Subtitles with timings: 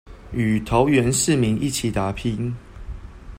[0.33, 2.55] 與桃園市民一起打拼